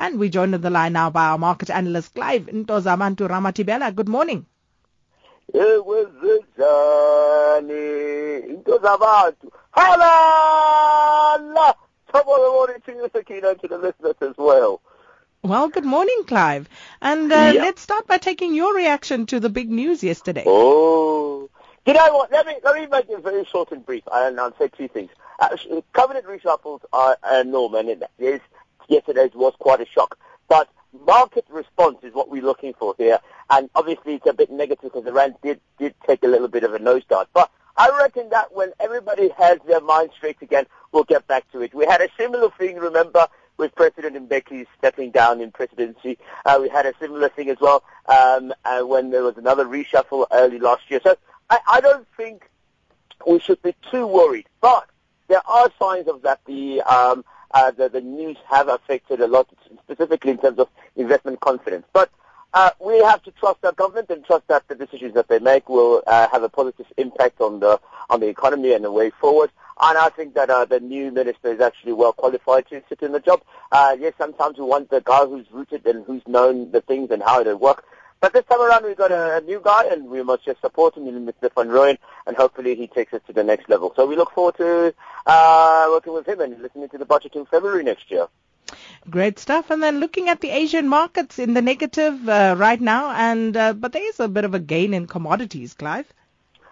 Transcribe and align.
And 0.00 0.18
we 0.18 0.30
joined 0.30 0.54
on 0.54 0.62
the 0.62 0.70
line 0.70 0.94
now 0.94 1.10
by 1.10 1.26
our 1.26 1.36
market 1.36 1.68
analyst, 1.68 2.14
Clive 2.14 2.46
Ntozamantu 2.46 3.28
Ramathibela. 3.28 3.94
Good 3.94 4.08
morning. 4.08 4.46
ekwenzenjani 5.52 8.48
into 8.50 8.78
zabantu 8.78 9.50
halala 9.72 11.74
the 12.12 12.22
morning 12.26 12.80
to 12.86 12.92
you 12.92 13.08
Sakina 13.12 13.54
to 13.56 13.68
the 13.68 13.76
listeners 13.78 14.16
as 14.22 14.34
well 14.38 14.80
Well, 15.42 15.68
good 15.68 15.84
morning, 15.86 16.22
Clive. 16.26 16.68
And 17.00 17.32
uh, 17.32 17.52
Yeah. 17.54 17.62
let's 17.62 17.80
start 17.82 18.06
by 18.06 18.18
taking 18.18 18.54
your 18.54 18.74
reaction 18.74 19.24
to 19.26 19.40
the 19.40 19.48
big 19.48 19.70
news 19.70 20.02
yesterday. 20.04 20.44
oh 20.46 21.48
you 21.86 21.92
know 21.94 22.12
what 22.16 22.30
let 22.32 22.46
me 22.46 22.54
let 22.64 22.74
me 22.76 22.86
make 22.86 23.08
it 23.10 23.20
very 23.22 23.44
short 23.44 23.70
and 23.72 23.84
brief 23.84 24.04
and 24.12 24.38
I'll 24.40 24.54
say 24.56 24.68
two 24.68 24.86
things 24.88 25.10
uh, 25.40 25.48
cabinet 25.94 26.24
reshuffles 26.26 26.80
are 26.92 27.16
a 27.24 27.42
norm 27.44 27.74
and 27.74 27.88
it 27.88 28.02
is 28.18 28.40
yesterday's 28.90 29.34
was 29.34 29.54
quite 29.58 29.80
a 29.80 29.86
shock 29.86 30.18
but 30.48 30.68
market 31.06 31.44
response 31.48 31.98
is 32.02 32.12
what 32.14 32.28
we're 32.28 32.42
looking 32.42 32.74
for 32.74 32.94
here 32.98 33.18
and 33.50 33.70
obviously 33.74 34.14
it's 34.14 34.26
a 34.26 34.32
bit 34.32 34.50
negative 34.50 34.90
because 34.92 35.04
the 35.04 35.12
rand 35.12 35.34
did 35.42 35.60
did 35.78 35.94
take 36.06 36.22
a 36.22 36.28
little 36.28 36.48
bit 36.48 36.64
of 36.64 36.74
a 36.74 36.78
nosedive 36.78 37.26
but 37.32 37.50
I 37.76 37.88
reckon 37.98 38.28
that 38.28 38.54
when 38.54 38.72
everybody 38.78 39.30
has 39.38 39.58
their 39.66 39.80
mind 39.80 40.10
straight 40.14 40.42
again, 40.42 40.66
we'll 40.92 41.04
get 41.04 41.26
back 41.26 41.50
to 41.52 41.62
it. 41.62 41.72
We 41.72 41.86
had 41.86 42.02
a 42.02 42.08
similar 42.18 42.50
thing, 42.58 42.76
remember, 42.76 43.26
with 43.56 43.74
President 43.74 44.28
Mbeki 44.28 44.66
stepping 44.76 45.10
down 45.10 45.40
in 45.40 45.50
presidency. 45.50 46.18
Uh, 46.44 46.58
we 46.60 46.68
had 46.68 46.86
a 46.86 46.92
similar 47.00 47.28
thing 47.28 47.48
as 47.48 47.58
well 47.60 47.82
um, 48.06 48.52
uh, 48.64 48.80
when 48.80 49.10
there 49.10 49.22
was 49.22 49.36
another 49.36 49.64
reshuffle 49.64 50.26
early 50.32 50.58
last 50.58 50.90
year. 50.90 51.00
So 51.02 51.16
I, 51.48 51.58
I 51.70 51.80
don't 51.80 52.06
think 52.16 52.50
we 53.26 53.38
should 53.38 53.62
be 53.62 53.74
too 53.90 54.06
worried. 54.06 54.46
But 54.60 54.88
there 55.28 55.46
are 55.46 55.70
signs 55.78 56.08
of 56.08 56.22
that 56.22 56.40
the 56.46 56.82
um, 56.82 57.24
uh, 57.52 57.70
the, 57.70 57.88
the 57.88 58.00
news 58.00 58.36
have 58.48 58.68
affected 58.68 59.20
a 59.20 59.26
lot, 59.26 59.48
specifically 59.84 60.30
in 60.32 60.38
terms 60.38 60.58
of 60.58 60.68
investment 60.96 61.40
confidence. 61.40 61.86
But 61.92 62.10
uh, 62.52 62.70
we 62.80 62.98
have 62.98 63.22
to 63.22 63.30
trust 63.32 63.64
our 63.64 63.72
government 63.72 64.10
and 64.10 64.24
trust 64.24 64.46
that 64.48 64.66
the 64.68 64.74
decisions 64.74 65.14
that 65.14 65.28
they 65.28 65.38
make 65.38 65.68
will 65.68 66.02
uh, 66.06 66.28
have 66.32 66.42
a 66.42 66.48
positive 66.48 66.86
impact 66.96 67.40
on 67.40 67.60
the 67.60 67.80
on 68.08 68.18
the 68.20 68.26
economy 68.26 68.72
and 68.72 68.84
the 68.84 68.90
way 68.90 69.10
forward. 69.10 69.50
And 69.80 69.96
I 69.96 70.08
think 70.10 70.34
that 70.34 70.50
uh, 70.50 70.64
the 70.64 70.80
new 70.80 71.10
minister 71.10 71.52
is 71.52 71.60
actually 71.60 71.92
well 71.92 72.12
qualified 72.12 72.68
to 72.68 72.82
sit 72.88 73.02
in 73.02 73.12
the 73.12 73.20
job. 73.20 73.42
Uh, 73.70 73.96
yes, 73.98 74.14
sometimes 74.18 74.58
we 74.58 74.64
want 74.64 74.90
the 74.90 75.00
guy 75.00 75.24
who's 75.24 75.46
rooted 75.50 75.86
and 75.86 76.04
who's 76.04 76.22
known 76.26 76.70
the 76.72 76.80
things 76.80 77.10
and 77.10 77.22
how 77.22 77.40
it'll 77.40 77.56
work. 77.56 77.84
But 78.20 78.34
this 78.34 78.44
time 78.44 78.60
around, 78.60 78.84
we've 78.84 78.96
got 78.96 79.12
a, 79.12 79.38
a 79.38 79.40
new 79.40 79.60
guy, 79.64 79.86
and 79.90 80.10
we 80.10 80.22
must 80.22 80.44
just 80.44 80.60
support 80.60 80.94
him, 80.96 81.04
Mr. 81.04 81.50
Van 81.54 81.68
Rooyen, 81.68 81.96
and 82.26 82.36
hopefully 82.36 82.74
he 82.74 82.86
takes 82.86 83.14
us 83.14 83.22
to 83.26 83.32
the 83.32 83.42
next 83.42 83.68
level. 83.70 83.94
So 83.96 84.04
we 84.04 84.14
look 84.14 84.32
forward 84.32 84.56
to 84.58 84.94
uh, 85.26 85.86
working 85.90 86.12
with 86.12 86.28
him 86.28 86.40
and 86.40 86.60
listening 86.60 86.90
to 86.90 86.98
the 86.98 87.06
budget 87.06 87.34
in 87.34 87.46
February 87.46 87.82
next 87.82 88.10
year. 88.10 88.26
Great 89.08 89.38
stuff. 89.38 89.70
And 89.70 89.82
then 89.82 90.00
looking 90.00 90.28
at 90.28 90.42
the 90.42 90.50
Asian 90.50 90.86
markets 90.86 91.38
in 91.38 91.54
the 91.54 91.62
negative 91.62 92.28
uh, 92.28 92.54
right 92.58 92.80
now, 92.80 93.10
and 93.12 93.56
uh, 93.56 93.72
but 93.72 93.92
there 93.92 94.06
is 94.06 94.20
a 94.20 94.28
bit 94.28 94.44
of 94.44 94.54
a 94.54 94.58
gain 94.58 94.92
in 94.92 95.06
commodities, 95.06 95.72
Clive. 95.72 96.12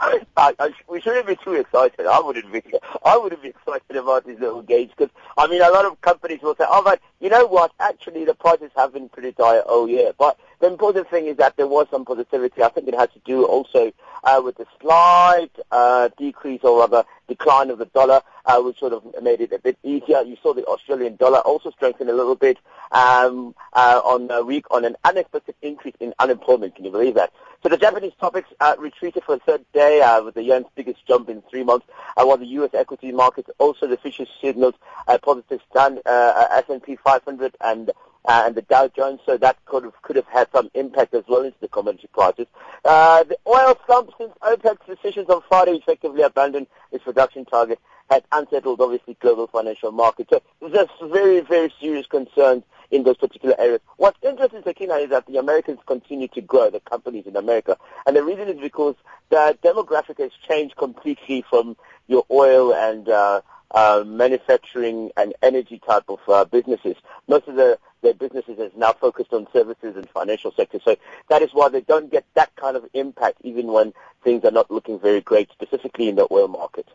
I, 0.36 0.54
I, 0.58 0.72
we 0.88 1.00
shouldn't 1.00 1.26
be 1.26 1.36
too 1.36 1.54
excited. 1.54 2.06
I 2.06 2.20
wouldn't 2.20 2.50
be. 2.50 2.62
I 3.04 3.18
wouldn't 3.18 3.42
be 3.42 3.48
excited 3.48 3.96
about 3.96 4.26
these 4.26 4.40
little 4.40 4.62
gains 4.62 4.90
because 4.96 5.12
I 5.36 5.46
mean, 5.46 5.60
a 5.60 5.68
lot 5.68 5.84
of 5.84 6.00
companies 6.00 6.40
will 6.40 6.56
say, 6.56 6.64
"Oh, 6.66 6.82
but 6.82 7.00
you 7.20 7.28
know 7.28 7.46
what? 7.46 7.72
Actually, 7.80 8.24
the 8.24 8.34
prices 8.34 8.70
have 8.76 8.94
been 8.94 9.10
pretty 9.10 9.32
dire 9.32 9.60
all 9.60 9.88
year." 9.88 10.12
But 10.18 10.38
the 10.60 10.68
important 10.68 11.10
thing 11.10 11.26
is 11.26 11.36
that 11.36 11.58
there 11.58 11.66
was 11.66 11.86
some 11.90 12.06
positivity. 12.06 12.62
I 12.62 12.70
think 12.70 12.88
it 12.88 12.94
had 12.94 13.12
to 13.12 13.18
do 13.26 13.44
also 13.44 13.92
uh, 14.24 14.40
with 14.42 14.56
the 14.56 14.66
slight 14.80 15.50
uh, 15.70 16.08
decrease 16.16 16.60
or 16.62 16.80
rather 16.80 17.04
decline 17.28 17.68
of 17.68 17.76
the 17.76 17.86
dollar, 17.86 18.22
uh, 18.46 18.58
which 18.60 18.78
sort 18.78 18.94
of 18.94 19.04
made 19.22 19.42
it 19.42 19.52
a 19.52 19.58
bit 19.58 19.78
easier. 19.82 20.22
You 20.22 20.38
saw 20.42 20.54
the 20.54 20.64
Australian 20.64 21.16
dollar 21.16 21.40
also 21.40 21.70
strengthen 21.72 22.08
a 22.08 22.14
little 22.14 22.36
bit 22.36 22.56
um, 22.92 23.54
uh, 23.72 24.00
on 24.04 24.30
a 24.30 24.42
week 24.42 24.64
on 24.70 24.84
an 24.84 24.96
unexpected 25.04 25.54
increase 25.62 25.94
in 26.00 26.14
unemployment. 26.18 26.74
Can 26.76 26.84
you 26.84 26.90
believe 26.90 27.14
that? 27.14 27.32
So 27.62 27.68
the 27.68 27.76
Japanese 27.76 28.12
Topix 28.20 28.44
uh, 28.60 28.74
retreated 28.78 29.22
for 29.24 29.34
a 29.34 29.38
third 29.38 29.64
day 29.74 30.00
uh, 30.00 30.22
with 30.22 30.34
the 30.34 30.42
yen's 30.42 30.66
biggest 30.74 31.06
jump 31.06 31.28
in 31.28 31.42
three 31.50 31.62
months. 31.62 31.86
Uh, 32.16 32.24
while 32.24 32.38
the 32.38 32.46
U.S. 32.46 32.70
equity 32.72 33.12
markets 33.12 33.50
also 33.58 33.86
the 33.86 33.98
fishes 33.98 34.28
signaled 34.40 34.76
a 35.08 35.18
positive 35.18 35.60
stand, 35.70 36.00
uh, 36.06 36.46
S&P 36.68 36.96
500 36.96 37.56
and 37.60 37.90
uh, 38.26 38.42
and 38.46 38.54
the 38.54 38.62
Dow 38.62 38.88
Jones, 38.88 39.20
so 39.24 39.36
that 39.38 39.56
could 39.64 39.84
have 39.84 39.94
could 40.02 40.16
have 40.16 40.26
had 40.26 40.48
some 40.52 40.70
impact 40.74 41.14
as 41.14 41.24
well 41.28 41.42
into 41.42 41.56
the 41.60 41.68
commodity 41.68 42.08
prices. 42.12 42.46
Uh, 42.84 43.24
the 43.24 43.38
oil 43.46 43.78
slump 43.86 44.10
since 44.18 44.32
OPEC's 44.42 44.86
decisions 44.86 45.28
on 45.28 45.42
Friday 45.48 45.72
effectively 45.72 46.22
abandoned 46.22 46.66
its 46.92 47.04
production 47.04 47.44
target 47.44 47.78
had 48.10 48.24
unsettled 48.32 48.80
obviously 48.80 49.16
global 49.20 49.46
financial 49.46 49.92
markets. 49.92 50.30
So 50.30 50.68
there's 50.68 50.88
very 51.10 51.40
very 51.40 51.72
serious 51.80 52.06
concerns 52.06 52.62
in 52.90 53.04
those 53.04 53.16
particular 53.16 53.54
areas. 53.58 53.80
What's 53.96 54.18
interesting, 54.22 54.62
Sakina, 54.62 54.94
is 54.94 55.10
that 55.10 55.26
the 55.26 55.36
Americans 55.36 55.78
continue 55.86 56.28
to 56.28 56.40
grow, 56.40 56.70
the 56.70 56.80
companies 56.80 57.26
in 57.26 57.36
America. 57.36 57.76
And 58.06 58.16
the 58.16 58.22
reason 58.22 58.48
is 58.48 58.60
because 58.60 58.96
the 59.28 59.56
demographic 59.62 60.18
has 60.18 60.32
changed 60.48 60.76
completely 60.76 61.44
from 61.48 61.76
your 62.08 62.24
oil 62.30 62.74
and 62.74 63.08
uh, 63.08 63.42
uh, 63.70 64.02
manufacturing 64.06 65.10
and 65.16 65.34
energy 65.42 65.80
type 65.86 66.04
of 66.08 66.20
uh, 66.28 66.44
businesses. 66.44 66.96
Most 67.28 67.46
of 67.46 67.56
the 67.56 67.78
their 68.02 68.14
businesses 68.14 68.58
is 68.58 68.72
now 68.76 68.92
focused 68.92 69.32
on 69.34 69.46
services 69.52 69.94
and 69.94 70.08
financial 70.08 70.52
sector. 70.52 70.80
So 70.82 70.96
that 71.28 71.42
is 71.42 71.50
why 71.52 71.68
they 71.68 71.82
don't 71.82 72.10
get 72.10 72.24
that 72.34 72.54
kind 72.56 72.74
of 72.76 72.86
impact 72.94 73.38
even 73.42 73.66
when 73.66 73.92
things 74.24 74.44
are 74.44 74.50
not 74.50 74.70
looking 74.70 74.98
very 74.98 75.20
great, 75.20 75.50
specifically 75.52 76.08
in 76.08 76.16
the 76.16 76.26
oil 76.30 76.48
market. 76.48 76.88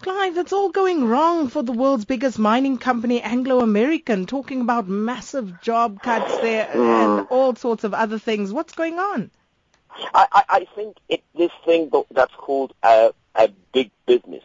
Clive, 0.00 0.36
it's 0.36 0.52
all 0.52 0.70
going 0.70 1.06
wrong 1.06 1.48
for 1.48 1.62
the 1.62 1.72
world's 1.72 2.04
biggest 2.04 2.38
mining 2.38 2.78
company, 2.78 3.22
Anglo 3.22 3.60
American, 3.60 4.26
talking 4.26 4.60
about 4.60 4.88
massive 4.88 5.60
job 5.62 6.02
cuts 6.02 6.38
there 6.38 6.68
and 6.72 7.26
all 7.30 7.54
sorts 7.54 7.84
of 7.84 7.94
other 7.94 8.18
things. 8.18 8.52
What's 8.52 8.74
going 8.74 8.98
on? 8.98 9.30
I, 10.12 10.26
I, 10.32 10.44
I 10.48 10.66
think 10.74 10.96
it, 11.08 11.22
this 11.34 11.52
thing 11.64 11.90
that's 12.10 12.34
called 12.34 12.74
a, 12.82 13.12
a 13.34 13.48
big 13.72 13.90
business. 14.06 14.42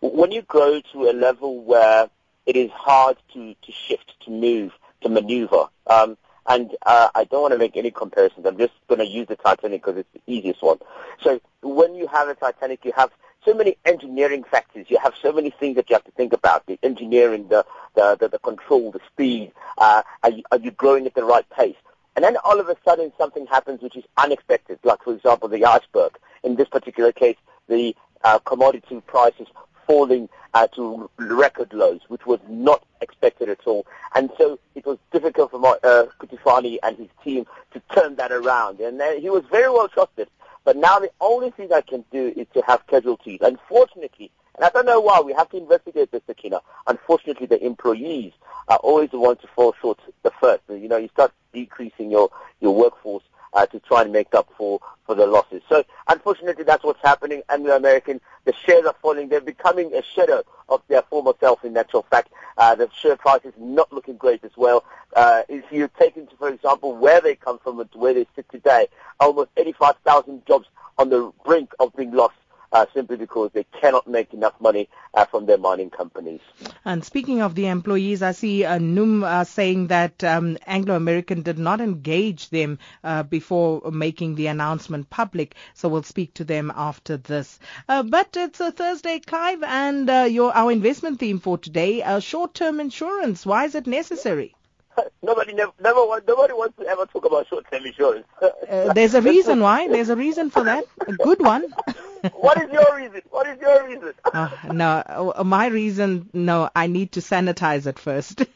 When 0.00 0.32
you 0.32 0.42
grow 0.42 0.80
to 0.92 1.10
a 1.10 1.12
level 1.12 1.62
where 1.62 2.08
it 2.46 2.56
is 2.56 2.70
hard 2.70 3.16
to, 3.34 3.54
to 3.54 3.72
shift, 3.72 4.14
to 4.24 4.30
move, 4.30 4.72
to 5.02 5.08
maneuver, 5.08 5.66
um, 5.86 6.16
and 6.46 6.74
uh, 6.84 7.08
I 7.14 7.24
don't 7.24 7.42
want 7.42 7.52
to 7.52 7.58
make 7.58 7.76
any 7.76 7.90
comparisons. 7.90 8.46
I'm 8.46 8.58
just 8.58 8.72
going 8.88 8.98
to 8.98 9.06
use 9.06 9.28
the 9.28 9.36
Titanic 9.36 9.84
because 9.84 9.98
it's 9.98 10.12
the 10.12 10.32
easiest 10.32 10.62
one. 10.62 10.78
So 11.22 11.40
when 11.62 11.94
you 11.94 12.08
have 12.08 12.28
a 12.28 12.34
Titanic, 12.34 12.84
you 12.84 12.92
have 12.96 13.10
so 13.44 13.54
many 13.54 13.76
engineering 13.84 14.44
factors. 14.44 14.86
You 14.88 14.98
have 14.98 15.14
so 15.20 15.32
many 15.32 15.50
things 15.50 15.76
that 15.76 15.90
you 15.90 15.94
have 15.94 16.04
to 16.04 16.10
think 16.12 16.32
about: 16.32 16.66
the 16.66 16.78
engineering, 16.82 17.48
the 17.48 17.64
the, 17.94 18.16
the, 18.18 18.28
the 18.28 18.38
control, 18.38 18.90
the 18.90 19.00
speed. 19.12 19.52
Uh, 19.78 20.02
are, 20.22 20.30
you, 20.30 20.42
are 20.50 20.58
you 20.58 20.70
growing 20.70 21.06
at 21.06 21.14
the 21.14 21.24
right 21.24 21.48
pace? 21.50 21.76
And 22.14 22.24
then 22.24 22.36
all 22.44 22.60
of 22.60 22.68
a 22.68 22.76
sudden 22.84 23.12
something 23.18 23.46
happens 23.46 23.80
which 23.80 23.96
is 23.96 24.04
unexpected, 24.16 24.78
like 24.84 25.02
for 25.02 25.14
example 25.14 25.48
the 25.48 25.64
iceberg. 25.64 26.18
In 26.42 26.56
this 26.56 26.68
particular 26.68 27.12
case, 27.12 27.36
the 27.68 27.96
uh, 28.22 28.38
commodity 28.40 29.00
prices 29.06 29.46
falling 29.86 30.28
uh, 30.54 30.66
to 30.68 31.10
record 31.16 31.72
lows, 31.72 32.00
which 32.08 32.26
was 32.26 32.40
not 32.48 32.84
expected 33.00 33.48
at 33.48 33.66
all. 33.66 33.86
And 34.14 34.30
so 34.38 34.58
it 34.74 34.84
was 34.84 34.98
difficult 35.12 35.50
for 35.50 35.78
uh, 35.82 36.06
Cutifani 36.20 36.78
and 36.82 36.96
his 36.96 37.08
team 37.24 37.46
to 37.72 37.80
turn 37.94 38.16
that 38.16 38.32
around. 38.32 38.80
And 38.80 39.00
he 39.20 39.30
was 39.30 39.44
very 39.50 39.70
well 39.70 39.88
trusted. 39.88 40.28
But 40.64 40.76
now 40.76 40.98
the 40.98 41.10
only 41.20 41.50
thing 41.50 41.72
I 41.72 41.80
can 41.80 42.04
do 42.12 42.32
is 42.36 42.46
to 42.54 42.62
have 42.66 42.86
casualties. 42.86 43.40
Unfortunately, 43.42 44.30
and 44.56 44.64
I 44.64 44.68
don't 44.68 44.86
know 44.86 45.00
why, 45.00 45.20
we 45.20 45.32
have 45.32 45.48
to 45.50 45.56
investigate 45.56 46.12
this, 46.12 46.22
Sakina. 46.26 46.60
Unfortunately, 46.86 47.46
the 47.46 47.64
employees 47.64 48.32
are 48.68 48.76
always 48.78 49.10
the 49.10 49.18
ones 49.18 49.38
to 49.40 49.48
fall 49.48 49.74
short 49.80 49.98
the 50.22 50.30
first. 50.40 50.62
You 50.68 50.88
know, 50.88 50.98
you 50.98 51.08
start 51.08 51.32
decreasing 51.52 52.10
your, 52.10 52.30
your 52.60 52.74
workforce 52.74 53.24
uh, 53.52 53.66
to 53.66 53.80
try 53.80 54.02
and 54.02 54.12
make 54.12 54.34
up 54.34 54.48
for, 54.56 54.80
for 55.06 55.14
the 55.14 55.26
losses. 55.26 55.62
So 55.68 55.84
unfortunately, 56.08 56.64
that's 56.64 56.84
what's 56.84 57.02
happening. 57.02 57.42
Anglo 57.48 57.76
American, 57.76 58.20
the 58.44 58.52
shares 58.52 58.86
are 58.86 58.94
falling. 59.02 59.28
They're 59.28 59.40
becoming 59.40 59.92
a 59.94 60.02
shadow 60.02 60.42
of 60.68 60.82
their 60.88 61.02
former 61.02 61.32
self. 61.40 61.64
In 61.64 61.76
actual 61.76 62.06
fact, 62.10 62.32
uh, 62.58 62.74
the 62.74 62.88
share 63.00 63.16
price 63.16 63.42
is 63.44 63.54
not 63.58 63.92
looking 63.92 64.16
great 64.16 64.44
as 64.44 64.52
well. 64.56 64.84
Uh, 65.14 65.42
if 65.48 65.64
you 65.70 65.88
take 65.98 66.16
into, 66.16 66.34
for 66.36 66.48
example, 66.48 66.96
where 66.96 67.20
they 67.20 67.34
come 67.34 67.58
from 67.58 67.80
and 67.80 67.88
where 67.94 68.14
they 68.14 68.26
sit 68.34 68.48
today, 68.50 68.88
almost 69.20 69.50
85,000 69.56 70.46
jobs 70.46 70.66
on 70.98 71.10
the 71.10 71.32
brink 71.44 71.72
of 71.80 71.94
being 71.96 72.12
lost. 72.12 72.34
Uh, 72.72 72.86
simply 72.94 73.18
because 73.18 73.50
they 73.52 73.66
cannot 73.78 74.06
make 74.08 74.32
enough 74.32 74.54
money 74.58 74.88
uh, 75.12 75.26
from 75.26 75.44
their 75.44 75.58
mining 75.58 75.90
companies. 75.90 76.40
And 76.86 77.04
speaking 77.04 77.42
of 77.42 77.54
the 77.54 77.66
employees, 77.66 78.22
I 78.22 78.32
see 78.32 78.64
uh, 78.64 78.78
NUM 78.78 79.24
uh, 79.24 79.44
saying 79.44 79.88
that 79.88 80.24
um, 80.24 80.56
Anglo 80.66 80.96
American 80.96 81.42
did 81.42 81.58
not 81.58 81.82
engage 81.82 82.48
them 82.48 82.78
uh, 83.04 83.24
before 83.24 83.90
making 83.90 84.36
the 84.36 84.46
announcement 84.46 85.10
public. 85.10 85.54
So 85.74 85.90
we'll 85.90 86.02
speak 86.02 86.32
to 86.34 86.44
them 86.44 86.72
after 86.74 87.18
this. 87.18 87.60
Uh, 87.90 88.04
but 88.04 88.34
it's 88.38 88.60
a 88.60 88.72
Thursday, 88.72 89.18
Clive, 89.18 89.62
and 89.62 90.08
uh, 90.08 90.26
your 90.30 90.56
our 90.56 90.72
investment 90.72 91.18
theme 91.18 91.40
for 91.40 91.58
today: 91.58 92.02
uh, 92.02 92.20
short-term 92.20 92.80
insurance. 92.80 93.44
Why 93.44 93.66
is 93.66 93.74
it 93.74 93.86
necessary? 93.86 94.54
nobody 95.22 95.52
never, 95.52 95.72
never 95.78 96.00
nobody 96.26 96.54
wants 96.54 96.78
to 96.78 96.86
ever 96.86 97.04
talk 97.04 97.26
about 97.26 97.48
short-term 97.48 97.84
insurance. 97.84 98.26
Uh, 98.40 98.94
there's 98.94 99.12
a 99.12 99.20
reason 99.20 99.60
why. 99.60 99.88
There's 99.88 100.08
a 100.08 100.16
reason 100.16 100.48
for 100.48 100.64
that. 100.64 100.84
A 101.06 101.12
good 101.12 101.40
one. 101.40 101.66
what 102.34 102.60
is 102.62 102.70
your 102.70 102.96
reason? 102.96 103.22
What 103.30 103.46
is 103.46 103.60
your 103.60 103.86
reason? 103.86 104.12
Oh, 104.32 104.58
no, 104.72 105.32
uh, 105.36 105.44
my 105.44 105.66
reason, 105.66 106.28
no, 106.32 106.70
I 106.74 106.86
need 106.86 107.12
to 107.12 107.20
sanitize 107.20 107.86
it 107.86 107.98
first. 107.98 108.44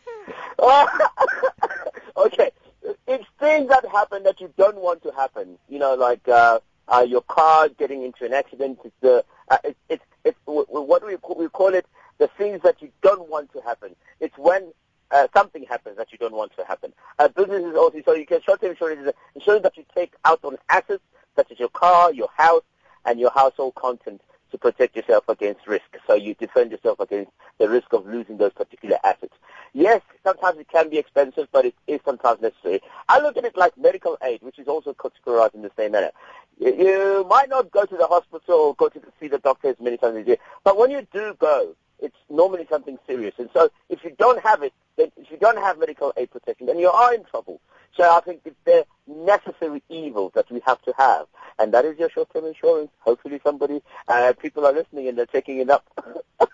okay. 2.16 2.50
It's 3.06 3.24
things 3.38 3.68
that 3.68 3.86
happen 3.86 4.22
that 4.24 4.40
you 4.40 4.52
don't 4.56 4.76
want 4.76 5.02
to 5.02 5.12
happen. 5.12 5.58
You 5.68 5.78
know, 5.78 5.94
like 5.94 6.26
uh, 6.28 6.60
uh, 6.88 7.04
your 7.06 7.22
car 7.22 7.68
getting 7.68 8.02
into 8.02 8.24
an 8.24 8.32
accident. 8.32 8.78
It's 8.84 8.94
the 9.00 9.24
uh, 9.48 9.58
it's 9.64 9.78
it's 9.88 10.04
it's 10.24 10.38
what 10.44 11.06
we 11.06 11.16
call, 11.16 11.36
we 11.36 11.48
call 11.48 11.74
it 11.74 11.86
the 12.18 12.28
things 12.38 12.62
that 12.62 12.80
you 12.80 12.90
don't 13.02 13.28
want 13.28 13.52
to 13.52 13.60
happen. 13.60 13.94
It's 14.20 14.36
when 14.38 14.72
uh, 15.10 15.28
something 15.34 15.64
happens 15.64 15.96
that 15.98 16.12
you 16.12 16.18
don't 16.18 16.34
want 16.34 16.56
to 16.56 16.64
happen. 16.64 16.92
Uh, 17.18 17.28
business 17.28 17.64
is 17.64 17.76
also 17.76 18.00
so 18.04 18.14
you 18.14 18.26
can 18.26 18.40
short-term 18.42 18.70
insurance 18.70 19.06
is 19.06 19.12
insurance 19.34 19.62
that 19.62 19.76
you 19.76 19.84
take 19.94 20.14
out 20.24 20.40
on 20.42 20.56
assets 20.68 21.02
such 21.36 21.52
as 21.52 21.58
your 21.58 21.68
car, 21.68 22.12
your 22.12 22.28
house, 22.34 22.62
and 23.06 23.18
your 23.18 23.30
household 23.30 23.74
content 23.76 24.20
to 24.50 24.58
protect 24.58 24.96
yourself 24.96 25.24
against 25.28 25.66
risk. 25.66 25.96
So 26.06 26.14
you 26.14 26.34
defend 26.34 26.70
yourself 26.70 27.00
against 27.00 27.32
the 27.58 27.68
risk 27.68 27.92
of 27.92 28.06
losing 28.06 28.36
those 28.36 28.52
particular 28.52 28.98
assets. 29.04 29.34
Yes, 29.72 30.00
sometimes 30.24 30.58
it 30.58 30.68
can 30.68 30.88
be 30.88 30.98
expensive, 30.98 31.48
but 31.52 31.66
it 31.66 31.74
is 31.86 32.00
sometimes 32.04 32.40
necessary. 32.40 32.80
I 33.08 33.20
look 33.20 33.36
at 33.36 33.44
it 33.44 33.56
like 33.56 33.76
medical 33.76 34.16
aid, 34.22 34.42
which 34.42 34.58
is 34.58 34.68
also 34.68 34.94
categorized 34.94 35.54
in 35.54 35.62
the 35.62 35.70
same 35.76 35.92
manner. 35.92 36.10
You 36.58 37.26
might 37.28 37.48
not 37.50 37.70
go 37.70 37.84
to 37.84 37.96
the 37.96 38.06
hospital 38.06 38.54
or 38.54 38.74
go 38.74 38.88
to 38.88 39.00
see 39.20 39.28
the 39.28 39.38
doctor 39.38 39.68
as 39.68 39.76
many 39.80 39.98
times 39.98 40.16
as 40.16 40.26
you 40.26 40.36
but 40.64 40.78
when 40.78 40.90
you 40.90 41.06
do 41.12 41.34
go, 41.38 41.74
it's 41.98 42.16
normally 42.30 42.66
something 42.70 42.98
serious. 43.06 43.34
And 43.38 43.50
so 43.52 43.70
if 43.88 44.02
you 44.04 44.14
don't 44.18 44.42
have 44.42 44.62
it, 44.62 44.72
then 44.96 45.12
if 45.16 45.30
you 45.30 45.36
don't 45.36 45.58
have 45.58 45.78
medical 45.78 46.12
aid 46.16 46.30
protection, 46.30 46.66
then 46.66 46.78
you 46.78 46.90
are 46.90 47.14
in 47.14 47.24
trouble. 47.24 47.60
So 47.96 48.02
I 48.04 48.20
think 48.20 48.42
it's 48.44 48.56
the 48.64 48.86
necessary 49.06 49.82
evil 49.88 50.30
that 50.34 50.50
we 50.50 50.60
have 50.66 50.80
to 50.82 50.94
have. 50.98 51.26
And 51.58 51.72
that 51.72 51.84
is 51.84 51.98
your 51.98 52.10
short-term 52.10 52.44
insurance. 52.44 52.90
Hopefully 53.00 53.40
somebody, 53.42 53.82
uh, 54.08 54.34
people 54.38 54.66
are 54.66 54.72
listening 54.72 55.08
and 55.08 55.16
they're 55.16 55.26
taking 55.26 55.58
it 55.58 55.70
up. 55.70 55.86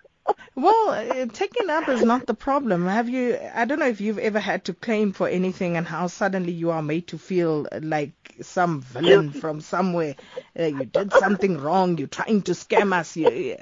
well, 0.54 0.90
uh, 0.90 1.26
taking 1.32 1.68
up 1.68 1.88
is 1.88 2.02
not 2.02 2.26
the 2.26 2.34
problem. 2.34 2.86
Have 2.86 3.08
you, 3.08 3.38
I 3.54 3.64
don't 3.64 3.80
know 3.80 3.88
if 3.88 4.00
you've 4.00 4.18
ever 4.18 4.38
had 4.38 4.64
to 4.66 4.74
claim 4.74 5.12
for 5.12 5.28
anything 5.28 5.76
and 5.76 5.86
how 5.86 6.06
suddenly 6.06 6.52
you 6.52 6.70
are 6.70 6.82
made 6.82 7.08
to 7.08 7.18
feel 7.18 7.66
like 7.80 8.12
some 8.40 8.80
villain 8.80 9.32
from 9.32 9.60
somewhere. 9.60 10.14
Uh, 10.58 10.64
you 10.64 10.84
did 10.84 11.12
something 11.12 11.58
wrong. 11.58 11.98
You're 11.98 12.06
trying 12.06 12.42
to 12.42 12.52
scam 12.52 12.92
us. 12.92 13.16
You, 13.16 13.56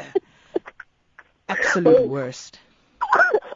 absolute 1.49 2.09
worst. 2.09 2.59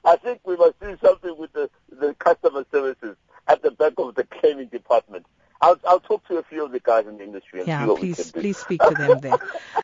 I 0.05 0.17
think 0.17 0.41
we 0.45 0.57
must 0.57 0.79
do 0.81 0.97
something 1.03 1.37
with 1.37 1.53
the, 1.53 1.71
the 1.91 2.15
customer 2.15 2.65
services 2.71 3.17
at 3.49 3.63
the 3.63 3.71
back 3.71 3.95
of 3.99 4.15
the 4.15 4.25
claiming 4.25 4.69
department. 4.69 5.27
I'll, 5.61 5.79
I'll 5.87 6.01
talk 6.01 6.27
to 6.29 6.37
a 6.37 6.43
few 6.43 6.65
of 6.65 6.73
the 6.73 6.81
guys 6.81 7.07
in 7.07 7.17
the 7.17 7.25
industry 7.25 7.61
and 7.61 7.69
yeah, 7.69 7.83
see 7.83 7.89
what 7.89 8.01
please, 8.01 8.19
we 8.19 8.25
can 8.25 8.33
do. 8.33 8.41
please 8.41 8.59
speak 8.59 8.81
to 8.83 8.95
them 8.95 9.21
there. 9.21 9.39